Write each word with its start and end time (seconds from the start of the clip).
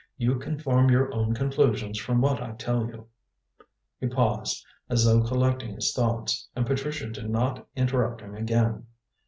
You 0.17 0.39
can 0.39 0.57
form 0.57 0.89
your 0.89 1.13
own 1.13 1.35
conclusions 1.35 1.99
from 1.99 2.21
what 2.21 2.41
I 2.41 2.53
tell 2.53 2.87
you." 2.87 3.05
He 3.99 4.07
paused, 4.07 4.65
as 4.89 5.05
though 5.05 5.21
collecting 5.21 5.75
his 5.75 5.93
thoughts, 5.93 6.47
and 6.55 6.65
Patricia 6.65 7.07
did 7.07 7.29
not 7.29 7.67
interrupt 7.75 8.21
him 8.21 8.33
again. 8.33 8.87